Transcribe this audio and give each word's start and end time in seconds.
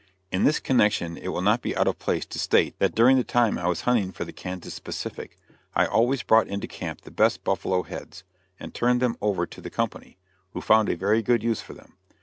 In 0.31 0.45
this 0.45 0.59
connection 0.59 1.15
it 1.15 1.27
will 1.27 1.43
not 1.43 1.61
be 1.61 1.77
out 1.77 1.87
of 1.87 1.99
place 1.99 2.25
to 2.25 2.39
state 2.39 2.73
that 2.79 2.95
during 2.95 3.17
the 3.17 3.23
time 3.23 3.59
I 3.59 3.67
was 3.67 3.81
hunting 3.81 4.11
for 4.11 4.25
the 4.25 4.33
Kansas 4.33 4.79
Pacific, 4.79 5.37
I 5.75 5.85
always 5.85 6.23
brought 6.23 6.47
into 6.47 6.65
camp 6.65 7.01
the 7.01 7.11
best 7.11 7.43
buffalo 7.43 7.83
heads, 7.83 8.23
and 8.59 8.73
turned 8.73 8.99
them 8.99 9.15
over 9.21 9.45
to 9.45 9.61
the 9.61 9.69
company, 9.69 10.17
who 10.53 10.59
found 10.61 10.89
a 10.89 10.95
very 10.95 11.21
good 11.21 11.43
use 11.43 11.61
for 11.61 11.75
them. 11.75 11.97